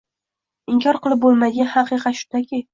Inkor 0.77 0.99
qilib 1.05 1.23
bo‘lmaydigan 1.27 1.71
haqiqat 1.77 2.23
shundaki 2.25 2.67